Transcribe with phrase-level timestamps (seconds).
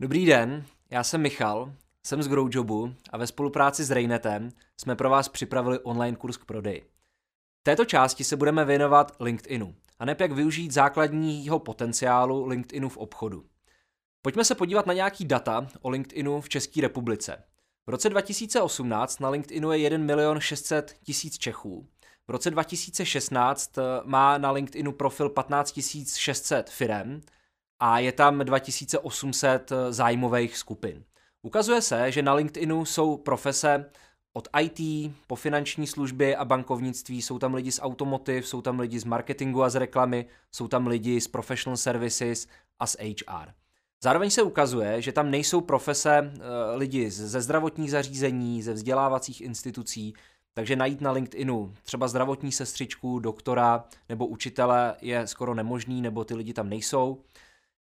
[0.00, 1.72] Dobrý den, já jsem Michal,
[2.06, 6.44] jsem z Growjobu a ve spolupráci s Rainetem jsme pro vás připravili online kurz k
[6.44, 6.80] prodeji.
[7.60, 12.96] V této části se budeme věnovat LinkedInu a neb jak využít základního potenciálu LinkedInu v
[12.96, 13.44] obchodu.
[14.22, 17.44] Pojďme se podívat na nějaký data o LinkedInu v České republice.
[17.86, 21.88] V roce 2018 na LinkedInu je 1 milion 600 tisíc Čechů.
[22.28, 23.72] V roce 2016
[24.04, 25.80] má na LinkedInu profil 15
[26.16, 27.20] 600 firem
[27.80, 31.04] a je tam 2800 zájmových skupin.
[31.42, 33.90] Ukazuje se, že na LinkedInu jsou profese
[34.32, 38.98] od IT po finanční služby a bankovnictví, jsou tam lidi z automotiv, jsou tam lidi
[38.98, 42.46] z marketingu a z reklamy, jsou tam lidi z professional services
[42.78, 43.52] a z HR.
[44.02, 46.40] Zároveň se ukazuje, že tam nejsou profese uh,
[46.76, 50.14] lidi ze zdravotních zařízení, ze vzdělávacích institucí,
[50.54, 56.34] takže najít na LinkedInu třeba zdravotní sestřičku, doktora nebo učitele je skoro nemožný, nebo ty
[56.34, 57.22] lidi tam nejsou.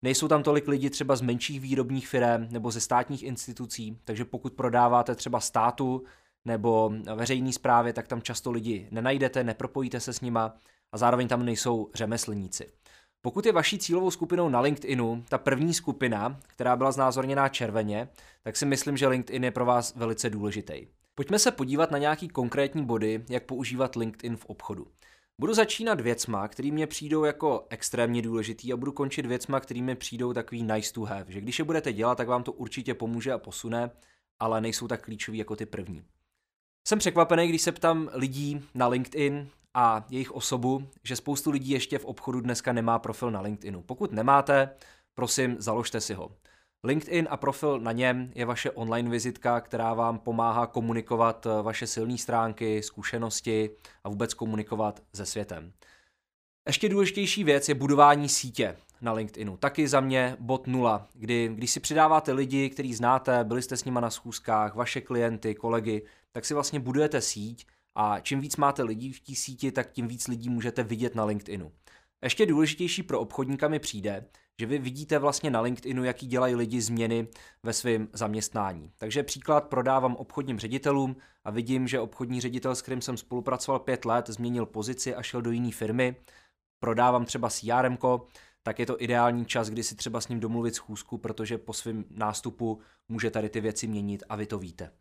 [0.01, 4.53] Nejsou tam tolik lidí třeba z menších výrobních firm nebo ze státních institucí, takže pokud
[4.53, 6.03] prodáváte třeba státu
[6.45, 10.53] nebo veřejné zprávě, tak tam často lidi nenajdete, nepropojíte se s nima
[10.91, 12.71] a zároveň tam nejsou řemeslníci.
[13.21, 18.09] Pokud je vaší cílovou skupinou na LinkedInu ta první skupina, která byla znázorněná červeně,
[18.43, 20.87] tak si myslím, že LinkedIn je pro vás velice důležitý.
[21.15, 24.87] Pojďme se podívat na nějaký konkrétní body, jak používat LinkedIn v obchodu.
[25.41, 29.95] Budu začínat věcma, které mě přijdou jako extrémně důležitý a budu končit věcma, které mi
[29.95, 33.33] přijdou takový nice to have, že když je budete dělat, tak vám to určitě pomůže
[33.33, 33.91] a posune,
[34.39, 36.03] ale nejsou tak klíčový jako ty první.
[36.87, 41.97] Jsem překvapený, když se ptám lidí na LinkedIn a jejich osobu, že spoustu lidí ještě
[41.97, 43.81] v obchodu dneska nemá profil na LinkedInu.
[43.81, 44.69] Pokud nemáte,
[45.13, 46.31] prosím, založte si ho.
[46.83, 51.87] LinkedIn a profil na něm je vaše online vizitka, která vám pomáhá komunikovat eh, vaše
[51.87, 53.69] silné stránky, zkušenosti
[54.03, 55.73] a vůbec komunikovat se světem.
[56.67, 59.57] Ještě důležitější věc je budování sítě na LinkedInu.
[59.57, 63.85] Taky za mě bod nula, kdy když si přidáváte lidi, který znáte, byli jste s
[63.85, 68.83] nima na schůzkách, vaše klienty, kolegy, tak si vlastně budujete síť a čím víc máte
[68.83, 71.71] lidí v té síti, tak tím víc lidí můžete vidět na LinkedInu.
[72.23, 74.25] Ještě důležitější pro obchodníka mi přijde,
[74.59, 77.27] že vy vidíte vlastně na LinkedInu, jaký dělají lidi změny
[77.63, 78.91] ve svém zaměstnání.
[78.97, 84.05] Takže příklad prodávám obchodním ředitelům a vidím, že obchodní ředitel, s kterým jsem spolupracoval pět
[84.05, 86.15] let, změnil pozici a šel do jiné firmy.
[86.79, 87.97] Prodávám třeba CRM,
[88.63, 92.05] tak je to ideální čas, kdy si třeba s ním domluvit schůzku, protože po svém
[92.09, 94.91] nástupu může tady ty věci měnit a vy to víte.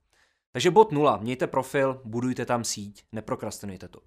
[0.53, 4.01] Takže bod nula, mějte profil, budujte tam síť, neprokrastinujte to.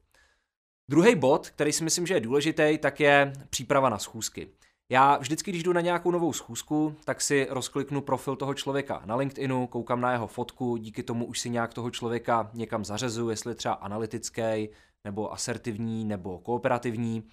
[0.90, 4.50] Druhý bod, který si myslím, že je důležitý, tak je příprava na schůzky.
[4.92, 9.16] Já vždycky, když jdu na nějakou novou schůzku, tak si rozkliknu profil toho člověka na
[9.16, 13.52] LinkedInu, koukám na jeho fotku, díky tomu už si nějak toho člověka někam zařezu, jestli
[13.52, 14.70] je třeba analytický,
[15.04, 17.24] nebo asertivní, nebo kooperativní.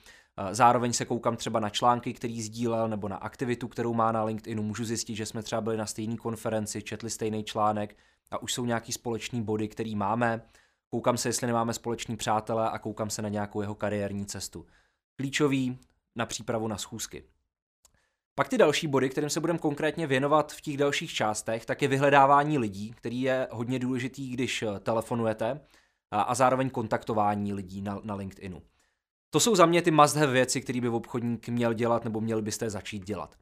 [0.51, 4.63] Zároveň se koukám třeba na články, který sdílel, nebo na aktivitu, kterou má na LinkedInu.
[4.63, 7.97] Můžu zjistit, že jsme třeba byli na stejné konferenci, četli stejný článek
[8.31, 10.43] a už jsou nějaký společný body, který máme.
[10.91, 14.67] Koukám se, jestli nemáme společný přátelé a koukám se na nějakou jeho kariérní cestu.
[15.17, 15.79] Klíčový
[16.17, 17.25] na přípravu na schůzky.
[18.39, 21.89] Pak ty další body, kterým se budeme konkrétně věnovat v těch dalších částech, tak je
[21.89, 25.61] vyhledávání lidí, který je hodně důležitý, když eh, telefonujete
[26.11, 28.63] a zároveň kontaktování lidí na, na LinkedInu.
[29.31, 32.43] To jsou za mě ty must have věci, které by obchodník měl dělat nebo měli
[32.43, 33.37] byste začít dělat.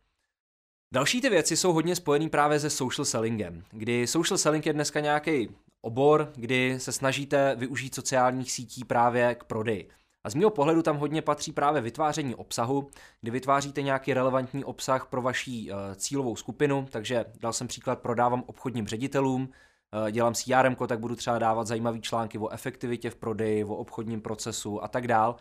[0.95, 5.01] Další ty věci jsou hodně spojený právě se social sellingem, kdy social selling je dneska
[5.01, 5.49] nějaký
[5.81, 9.91] obor, kdy se snažíte využít sociálních sítí právě k prodeji.
[10.25, 12.91] A z mého pohledu tam hodně patří právě vytváření obsahu,
[13.21, 18.45] kdy vytváříte nějaký relevantní obsah pro vaší uh, cílovou skupinu, takže dal jsem příklad, prodávám
[18.47, 23.65] obchodním ředitelům, uh, dělám CRM, tak budu třeba dávat zajímavé články o efektivitě v prodeji,
[23.65, 25.37] o obchodním procesu a tak dál,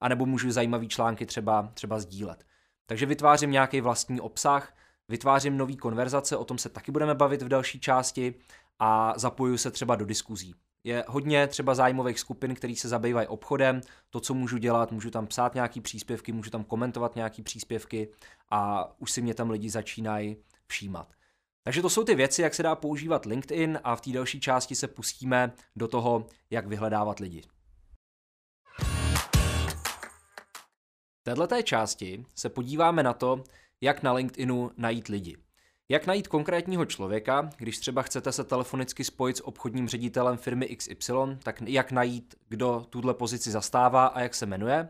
[0.00, 2.44] anebo můžu zajímavé články třeba, třeba sdílet.
[2.86, 4.74] Takže vytvářím nějaký vlastní obsah,
[5.08, 8.34] vytvářím nové konverzace, o tom se taky budeme bavit v další části
[8.78, 10.54] a zapojuju se třeba do diskuzí.
[10.88, 13.80] Je hodně třeba zájmových skupin, který se zabývají obchodem,
[14.10, 18.08] to, co můžu dělat, můžu tam psát nějaký příspěvky, můžu tam komentovat nějaký příspěvky
[18.50, 20.36] a už si mě tam lidi začínají
[20.66, 21.12] všímat.
[21.64, 24.74] Takže to jsou ty věci, jak se dá používat LinkedIn a v té další části
[24.74, 27.42] se pustíme do toho, jak vyhledávat lidi.
[31.20, 33.44] V této části se podíváme na to,
[33.80, 35.36] jak na LinkedInu najít lidi.
[35.90, 41.12] Jak najít konkrétního člověka, když třeba chcete se telefonicky spojit s obchodním ředitelem firmy XY,
[41.42, 44.88] tak jak najít, kdo tuhle pozici zastává a jak se jmenuje.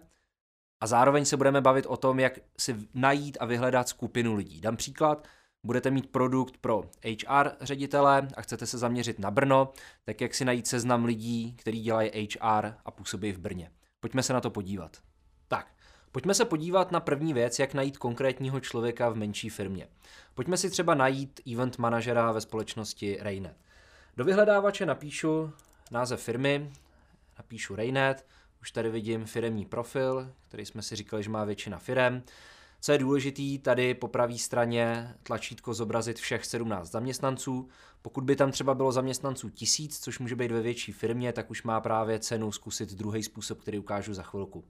[0.80, 4.60] A zároveň se budeme bavit o tom, jak si najít a vyhledat skupinu lidí.
[4.60, 5.28] Dám příklad,
[5.66, 9.72] budete mít produkt pro HR ředitele a chcete se zaměřit na Brno,
[10.04, 13.70] tak jak si najít seznam lidí, kteří dělají HR a působí v Brně.
[14.00, 15.07] Pojďme se na to podívat.
[16.12, 19.88] Pojďme se podívat na první věc, jak najít konkrétního člověka v menší firmě.
[20.34, 23.56] Pojďme si třeba najít event manažera ve společnosti Raynet.
[24.16, 25.52] Do vyhledávače napíšu
[25.90, 26.70] název firmy,
[27.38, 28.26] napíšu Raynet,
[28.60, 32.22] už tady vidím firemní profil, který jsme si říkali, že má většina firem.
[32.80, 37.68] Co je důležitý, tady po pravé straně tlačítko zobrazit všech 17 zaměstnanců.
[38.02, 41.62] Pokud by tam třeba bylo zaměstnanců tisíc, což může být ve větší firmě, tak už
[41.62, 44.64] má právě cenu zkusit druhý způsob, který ukážu za chvilku.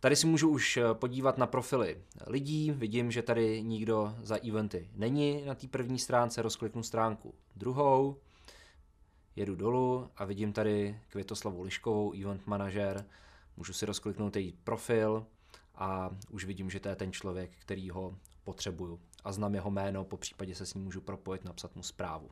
[0.00, 4.90] Tady si můžu už eh, podívat na profily lidí, vidím, že tady nikdo za eventy
[4.94, 5.44] není.
[5.44, 8.16] Na té první stránce, rozkliknu stránku druhou,
[9.36, 13.06] jedu dolů a vidím tady Květoslavu Liškovou, event manažer,
[13.56, 15.26] můžu si rozkliknout její profil
[15.74, 19.00] a už vidím, že to je ten člověk, který ho potřebuju.
[19.24, 22.30] A znám jeho jméno, po případě se s ním můžu propojit, napsat mu zprávu.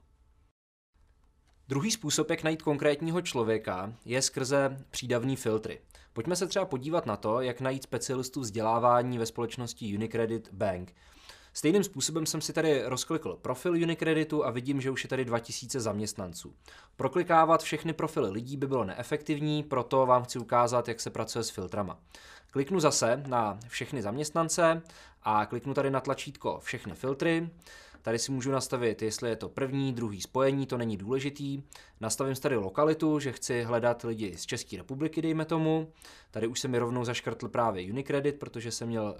[1.69, 5.81] Druhý způsob, jak najít konkrétního člověka, je skrze přídavní filtry.
[6.12, 10.94] Pojďme se třeba podívat na to, jak najít specialistu vzdělávání ve společnosti Unicredit Bank.
[11.52, 15.81] Stejným způsobem jsem si tady rozklikl profil Unicreditu a vidím, že už je tady 2000
[15.81, 16.55] zaměstnanců.
[16.96, 21.50] Proklikávat všechny profily lidí by bylo neefektivní, proto vám chci ukázat, jak se pracuje s
[21.50, 21.99] filtrama.
[22.50, 24.82] Kliknu zase na všechny zaměstnance
[25.22, 27.50] a kliknu tady na tlačítko všechny filtry.
[28.04, 31.62] Tady si můžu nastavit, jestli je to první, druhý spojení, to není důležitý.
[32.00, 35.92] Nastavím tady lokalitu, že chci hledat lidi z České republiky, dejme tomu.
[36.30, 39.14] Tady už se mi rovnou zaškrtl právě Unicredit, protože jsem měl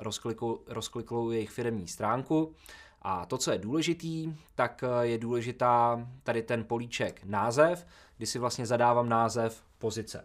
[0.69, 2.54] rozkliklou jejich firmní stránku.
[3.02, 7.86] A to, co je důležitý, tak je důležitá tady ten políček název,
[8.16, 10.25] kdy si vlastně zadávám název pozice.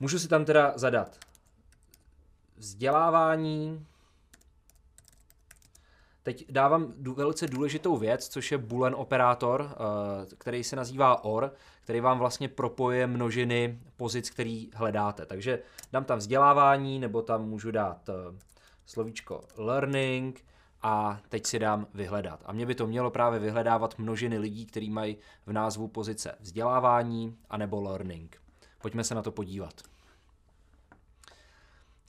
[0.00, 1.18] Můžu si tam teda zadat
[2.56, 3.86] vzdělávání,
[6.24, 12.00] Teď dávám velice důležitou věc, což je boolean operátor, eh, který se nazývá OR, který
[12.00, 15.26] vám vlastně propojuje množiny pozic, který hledáte.
[15.26, 15.58] Takže
[15.92, 18.12] dám tam vzdělávání, nebo tam můžu dát eh,
[18.86, 20.44] slovíčko learning
[20.82, 22.42] a teď si dám vyhledat.
[22.44, 25.16] A mě by to mělo právě vyhledávat množiny lidí, kteří mají
[25.46, 28.42] v názvu pozice vzdělávání anebo learning.
[28.82, 29.74] Pojďme se na to podívat.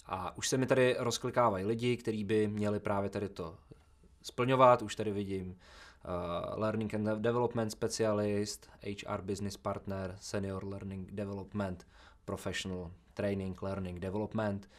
[0.06, 3.56] A už se mi tady rozklikávají lidi, kteří by měli právě tady to
[4.26, 4.82] splňovat.
[4.82, 11.88] Už tady vidím uh, Learning and Development Specialist, HR Business Partner, Senior Learning Development,
[12.26, 14.70] Professional Training, Learning Development.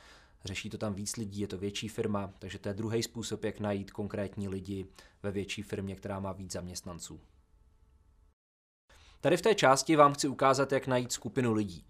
[0.44, 3.60] Řeší to tam víc lidí, je to větší firma, takže to je druhý způsob, jak
[3.60, 4.86] najít konkrétní lidi
[5.22, 7.20] ve větší firmě, která má víc zaměstnanců.
[9.20, 11.86] Tady v té části vám chci ukázat, jak najít skupinu lidí.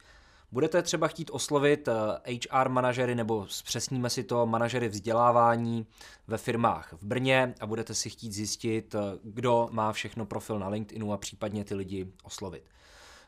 [0.56, 1.88] Budete třeba chtít oslovit
[2.26, 5.86] HR eh, manažery nebo zpřesníme si to manažery vzdělávání
[6.26, 10.68] ve firmách v Brně a budete si chtít zjistit, eh, kdo má všechno profil na
[10.68, 12.62] LinkedInu a případně ty lidi oslovit.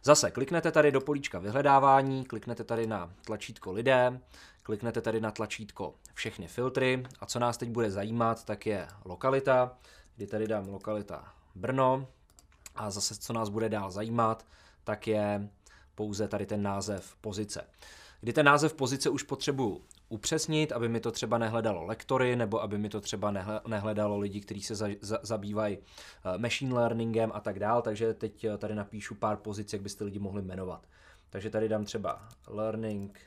[0.02, 4.20] Zase kliknete tady do políčka vyhledávání, kliknete tady na tlačítko lidé,
[4.62, 9.76] kliknete tady na tlačítko všechny filtry a co nás teď bude zajímat, tak je lokalita,
[10.16, 12.06] kdy tady dám lokalita Brno
[12.76, 14.46] a zase co nás bude dál zajímat,
[14.84, 15.48] tak je
[15.98, 17.64] pouze tady ten název pozice.
[18.20, 22.78] Kdy ten název pozice už potřebuju upřesnit, aby mi to třeba nehledalo lektory, nebo aby
[22.78, 23.30] mi to třeba
[23.66, 25.82] nehledalo lidi, kteří se za, za, zabývají uh,
[26.38, 30.18] machine learningem a tak dál, takže teď uh, tady napíšu pár pozic, jak byste lidi
[30.18, 30.86] mohli jmenovat.
[31.30, 33.20] Takže tady dám třeba learning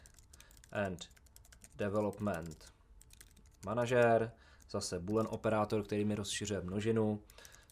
[0.71, 1.09] and
[1.75, 2.65] development
[3.65, 4.31] manager,
[4.69, 7.21] zase boolean operátor, který mi rozšiřuje množinu,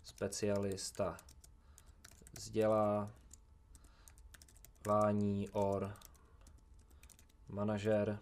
[0.03, 1.17] specialista
[2.37, 3.09] vzdělá,
[4.87, 5.93] Vání, OR,
[7.49, 8.19] manažer,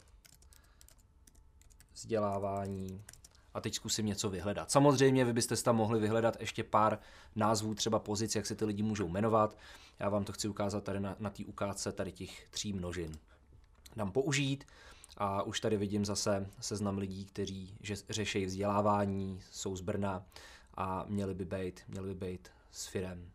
[1.93, 3.03] vzdělávání
[3.53, 4.71] a teď zkusím něco vyhledat.
[4.71, 6.99] Samozřejmě vy byste tam mohli vyhledat ještě pár
[7.35, 9.57] názvů, třeba pozic, jak se ty lidi můžou jmenovat.
[9.99, 13.19] Já vám to chci ukázat tady na, na té ukázce tady těch tří množin.
[13.95, 14.67] Dám použít
[15.17, 20.25] a už tady vidím zase seznam lidí, kteří že, řeší vzdělávání, jsou z Brna
[20.73, 23.31] a měli by být, měli by být s firem.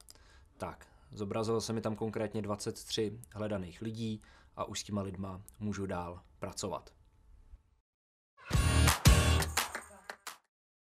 [0.57, 4.23] Tak, Zobrazilo se mi tam konkrétně 23 hledaných lidí
[4.57, 6.91] a už s těma lidma můžu dál pracovat.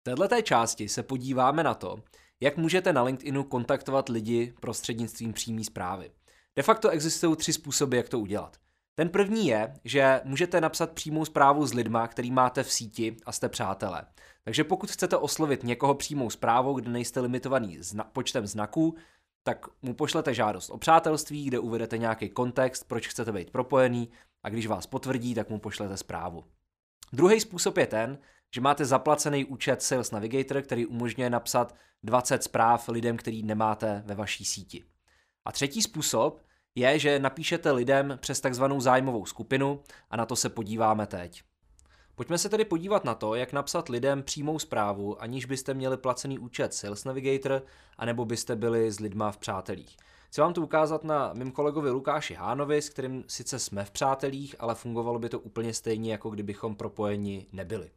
[0.01, 2.03] V této části se podíváme na to,
[2.41, 6.11] jak můžete na LinkedInu kontaktovat lidi prostřednictvím přímé zprávy.
[6.57, 8.57] De facto existují tři způsoby, jak to udělat.
[8.95, 13.33] Ten první je, že můžete napsat přímou zprávu s lidma, který máte v síti a
[13.33, 14.07] jste přátelé.
[14.45, 18.97] Takže pokud chcete oslovit někoho přímou zprávou, kde nejste limitovaný zna- počtem znaků,
[19.43, 24.11] tak mu pošlete žádost o přátelství, kde uvedete nějaký kontext, proč chcete být propojený
[24.43, 26.45] a když vás potvrdí, tak mu pošlete zprávu.
[27.13, 28.19] Druhý způsob je ten,
[28.55, 34.15] že máte zaplacený účet Sales Navigator, který umožňuje napsat 20 zpráv lidem, který nemáte ve
[34.15, 34.85] vaší síti.
[35.45, 36.43] A třetí způsob
[36.75, 41.43] je, že napíšete lidem přes takzvanou zájmovou skupinu a na to se podíváme teď.
[42.21, 46.39] Pojďme se tedy podívat na to, jak napsat lidem přímou zprávu, aniž byste měli placený
[46.39, 47.63] účet Sales Navigator,
[47.99, 49.97] anebo byste byli s lidma v přátelích.
[50.29, 54.55] Chci vám to ukázat na mým kolegovi Lukáši Hánovi, s kterým sice jsme v přátelích,
[54.59, 57.91] ale fungovalo by to úplně stejně, jako kdybychom propojeni nebyli.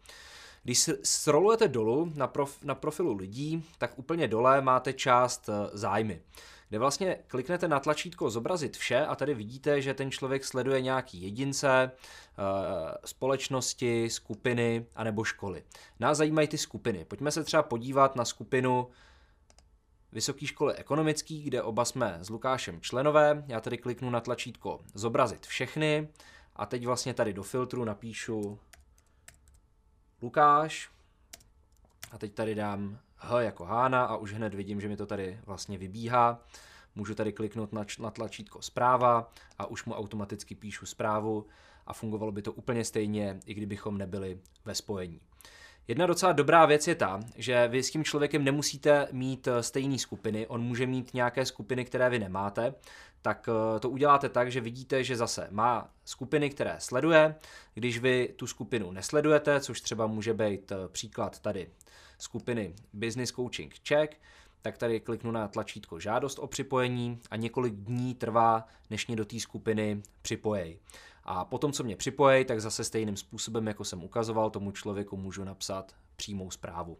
[0.63, 6.21] Když scrollujete dolů na, prof, na profilu lidí, tak úplně dole máte část eh, zájmy
[6.69, 11.21] kde vlastně kliknete na tlačítko zobrazit vše a tady vidíte, že ten člověk sleduje nějaký
[11.21, 15.63] jedince, eh, společnosti, skupiny anebo školy.
[15.99, 17.05] Nás zajímají ty skupiny.
[17.05, 18.87] Pojďme se třeba podívat na skupinu
[20.13, 23.43] Vysoké školy ekonomický, kde oba jsme s Lukášem členové.
[23.47, 26.07] Já tady kliknu na tlačítko zobrazit všechny
[26.55, 28.59] a teď vlastně tady do filtru napíšu
[30.21, 30.89] Lukáš
[32.11, 35.39] a teď tady dám H jako Hána a už hned vidím, že mi to tady
[35.45, 36.41] vlastně vybíhá.
[36.95, 41.45] Můžu tady kliknout na, na tlačítko zpráva a už mu automaticky píšu zprávu
[41.87, 45.19] a fungovalo by to úplně stejně, i kdybychom nebyli ve spojení.
[45.87, 49.97] Jedna docela dobrá věc je ta, že vy s tím člověkem nemusíte mít eh, stejné
[49.97, 52.73] skupiny, on může mít nějaké skupiny, které vy nemáte,
[53.21, 57.35] tak eh, to uděláte tak, že vidíte, že zase má skupiny, které sleduje.
[57.73, 61.69] Když vy tu skupinu nesledujete, což třeba může být eh, příklad tady
[62.23, 64.17] skupiny Business Coaching Check,
[64.61, 69.25] tak tady kliknu na tlačítko žádost o připojení a několik dní trvá, než mě do
[69.25, 70.79] té skupiny připojej.
[71.23, 75.43] A potom, co mě připojí, tak zase stejným způsobem, jako jsem ukazoval, tomu člověku můžu
[75.43, 76.97] napsat přímou zprávu.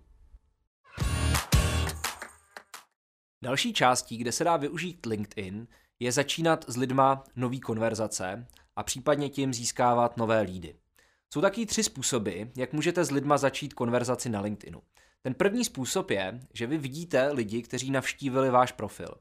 [3.44, 5.68] Další částí, kde se dá využít LinkedIn,
[6.00, 10.75] je začínat s lidma nový konverzace a případně tím získávat nové lídy.
[11.34, 14.82] Jsou taky tři způsoby, jak můžete s lidma začít konverzaci na LinkedInu.
[15.25, 19.15] Ten první způsob je, že vy vidíte lidi, kteří navštívili váš profil.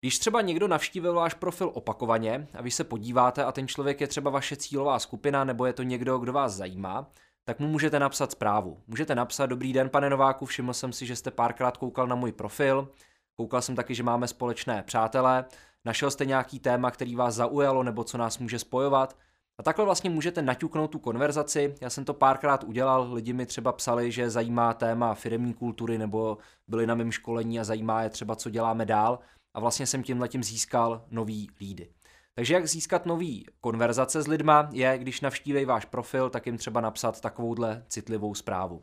[0.00, 4.06] Když třeba někdo navštívil váš profil opakovaně a vy se podíváte a ten člověk je
[4.06, 7.10] třeba vaše cílová skupina nebo je to někdo, kdo vás zajímá,
[7.44, 8.82] tak mu můžete napsat zprávu.
[8.86, 12.32] Můžete napsat, dobrý den, pane Nováku, všiml jsem si, že jste párkrát koukal na můj
[12.32, 12.88] profil,
[13.36, 15.44] koukal jsem taky, že máme společné přátelé,
[15.84, 19.16] našel jste nějaký téma, který vás zaujalo nebo co nás může spojovat,
[19.60, 21.74] a takhle vlastně můžete naťuknout tu konverzaci.
[21.80, 26.38] Já jsem to párkrát udělal, lidi mi třeba psali, že zajímá téma firmní kultury nebo
[26.68, 29.18] byli na mém školení a zajímá je třeba, co děláme dál.
[29.54, 31.88] A vlastně jsem tímhle tím získal nový lídy.
[32.34, 36.80] Takže jak získat nový konverzace s lidma je, když navštíví váš profil, tak jim třeba
[36.80, 38.82] napsat takovouhle citlivou zprávu.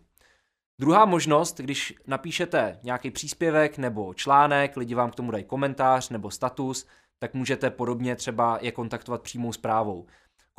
[0.82, 6.32] Druhá možnost, když napíšete nějaký příspěvek nebo článek, lidi vám k tomu dají komentář nebo
[6.32, 6.88] status,
[7.20, 10.06] tak můžete podobně třeba je kontaktovat přímou zprávou.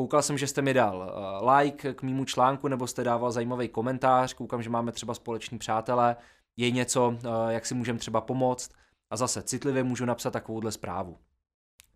[0.00, 0.96] Koukal jsem, že jste mi dal
[1.42, 5.58] uh, like k mýmu článku, nebo jste dával zajímavý komentář, koukám, že máme třeba společní
[5.58, 6.16] přátelé,
[6.56, 8.70] je něco, uh, jak si můžeme třeba pomoct
[9.10, 11.16] a zase citlivě můžu napsat takovouhle zprávu.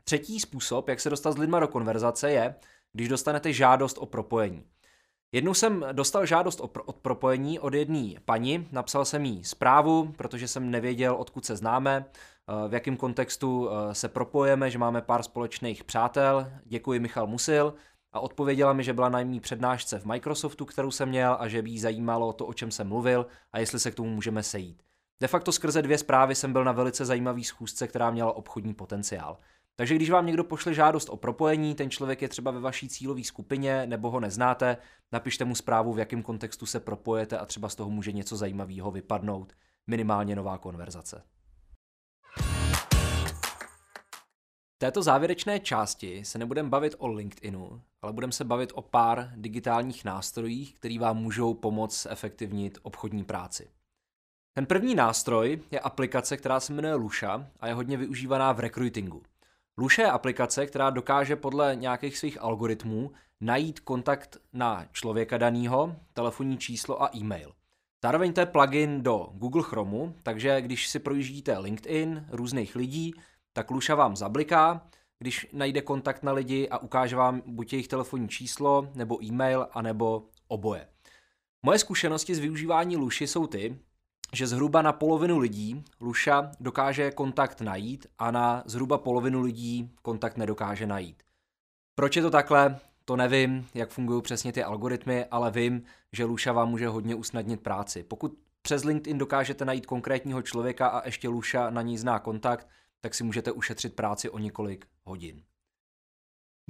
[0.04, 2.54] Třetí způsob, jak se dostat s lidma do konverzace, je,
[2.92, 4.64] když dostanete žádost o propojení.
[5.32, 10.49] Jednou jsem dostal žádost o od propojení od jedné paní, napsal jsem jí zprávu, protože
[10.49, 15.84] jsem nevěděl, odkud se známe, eh, v jakém kontextu se propojeme, že máme pár společných
[15.84, 16.50] přátel.
[16.64, 17.75] Děkuji Michal Musil
[18.14, 21.62] a odpověděla mi, že byla na mý přednášce v Microsoftu, kterou jsem měl a že
[21.62, 24.83] by jí zajímalo to, o čem jsem mluvil a jestli se k tomu můžeme sejít.
[25.21, 29.38] De facto skrze dvě zprávy jsem byl na velice zajímavý schůzce, která měla obchodní potenciál.
[29.76, 33.25] Takže když vám někdo pošle žádost o propojení, ten člověk je třeba ve vaší cílové
[33.25, 34.76] skupině nebo ho neznáte,
[35.12, 38.90] napište mu zprávu, v jakém kontextu se propojete a třeba z toho může něco zajímavého
[38.90, 39.52] vypadnout,
[39.87, 41.23] minimálně nová konverzace.
[44.85, 50.05] Této závěrečné části se nebudeme bavit o LinkedInu, ale budeme se bavit o pár digitálních
[50.05, 53.69] nástrojích, který vám můžou pomoct efektivnit obchodní práci.
[54.55, 59.23] Ten první nástroj je aplikace, která se jmenuje Lusha a je hodně využívaná v recruitingu.
[59.79, 66.59] Lusha je aplikace, která dokáže podle nějakých svých algoritmů najít kontakt na člověka daného, telefonní
[66.59, 67.53] číslo a e-mail.
[68.03, 73.14] Zároveň to je plugin do Google Chromu, takže když si projíždíte LinkedIn různých lidí,
[73.54, 74.87] tak Luša vám zabliká,
[75.18, 80.26] když najde kontakt na lidi a ukáže vám buď jejich telefonní číslo, nebo e-mail, anebo
[80.49, 80.87] oboje.
[81.62, 83.78] Moje zkušenosti z využívání Luši jsou ty,
[84.32, 90.37] že zhruba na polovinu lidí Luša dokáže kontakt najít a na zhruba polovinu lidí kontakt
[90.37, 91.23] nedokáže najít.
[91.94, 92.78] Proč je to takhle?
[93.04, 95.82] To nevím, jak fungují přesně ty algoritmy, ale vím,
[96.12, 98.02] že Luša vám může hodně usnadnit práci.
[98.02, 102.68] Pokud přes LinkedIn dokážete najít konkrétního člověka a ještě Luša na ní zná kontakt,
[103.04, 105.42] tak si můžete ušetřit práci o několik hodin.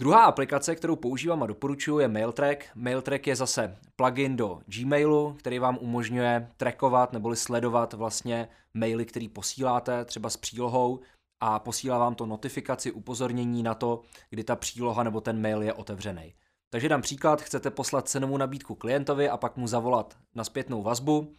[0.00, 2.64] Druhá aplikace, kterou používám a doporučuji, je MailTrack.
[2.74, 9.28] MailTrack je zase plugin do Gmailu, který vám umožňuje trackovat nebo sledovat vlastně maily, který
[9.28, 11.00] posíláte třeba s přílohou
[11.40, 15.72] a posílá vám to notifikaci, upozornění na to, kdy ta příloha nebo ten mail je
[15.72, 16.34] otevřený.
[16.70, 21.32] Takže dám příklad, chcete poslat cenovou nabídku klientovi a pak mu zavolat na zpětnou vazbu,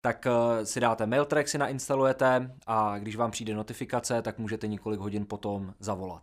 [0.00, 4.66] tak eh, si dáte mail track, si nainstalujete a když vám přijde notifikace, tak můžete
[4.66, 6.22] několik hodin potom zavolat.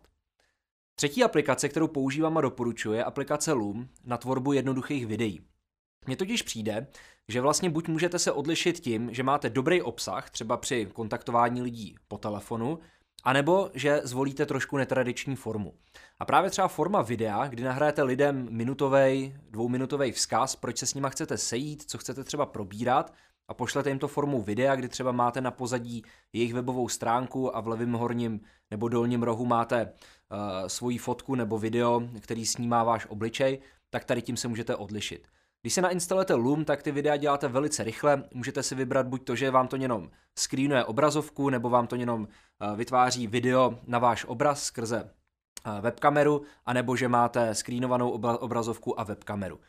[0.94, 5.40] Třetí aplikace, kterou používám a doporučuji, je aplikace Loom na tvorbu jednoduchých videí.
[6.06, 6.86] Mně totiž přijde,
[7.28, 11.94] že vlastně buď můžete se odlišit tím, že máte dobrý obsah, třeba při kontaktování lidí
[12.08, 12.78] po telefonu,
[13.24, 15.74] anebo že zvolíte trošku netradiční formu.
[16.18, 21.08] A právě třeba forma videa, kdy nahrajete lidem minutový, dvouminutový vzkaz, proč se s nima
[21.08, 23.14] chcete sejít, co chcete třeba probírat,
[23.48, 26.02] a pošlete jim to formou videa, kdy třeba máte na pozadí
[26.32, 28.40] jejich webovou stránku a v levém horním
[28.70, 33.58] nebo dolním rohu máte uh, svoji fotku nebo video, který snímá váš obličej,
[33.90, 35.28] tak tady tím se můžete odlišit.
[35.62, 38.24] Když se nainstalujete Loom, tak ty videa děláte velice rychle.
[38.34, 42.20] Můžete si vybrat buď to, že vám to jenom screenuje obrazovku, nebo vám to jenom
[42.20, 45.10] uh, vytváří video na váš obraz skrze
[45.66, 49.60] uh, webkameru, anebo že máte screenovanou obrazovku a webkameru.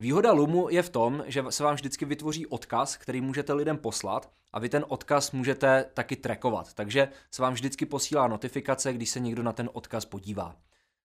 [0.00, 4.32] Výhoda Lumu je v tom, že se vám vždycky vytvoří odkaz, který můžete lidem poslat
[4.52, 9.20] a vy ten odkaz můžete taky trackovat, takže se vám vždycky posílá notifikace, když se
[9.20, 10.56] někdo na ten odkaz podívá.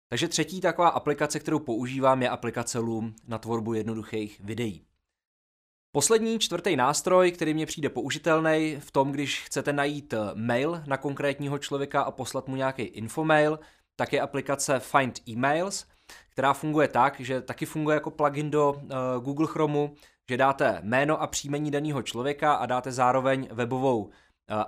[0.09, 4.85] Takže třetí taková aplikace, kterou používám, je aplikace Loom na tvorbu jednoduchých videí.
[5.91, 11.57] Poslední, čtvrtý nástroj, který mě přijde použitelný v tom, když chcete najít mail na konkrétního
[11.57, 13.59] člověka a poslat mu nějaký infomail,
[13.95, 15.85] tak je aplikace Find Emails–
[16.31, 18.89] která funguje tak, že taky funguje jako plugin do uh,
[19.23, 19.89] Google Chromeu,
[20.29, 24.09] že dáte jméno a příjmení daného člověka a dáte zároveň webovou uh,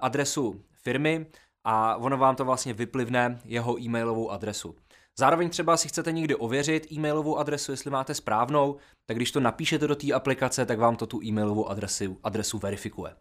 [0.02, 1.26] adresu firmy
[1.64, 4.76] a ono vám to vlastně vyplivne jeho e-mailovou adresu.
[5.20, 9.88] Zároveň třeba si chcete někdy ověřit e-mailovou adresu, jestli máte správnou, tak když to napíšete
[9.88, 13.16] do té aplikace, tak vám to tu e-mailovou adresu, adresu verifikuje.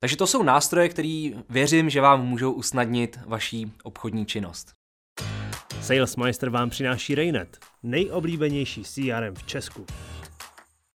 [0.00, 4.72] Takže to jsou nástroje, které věřím, že vám můžou usnadnit vaší obchodní činnost.
[5.82, 9.86] Salesmeister vám přináší Rainet, nejoblíbenější CRM v Česku.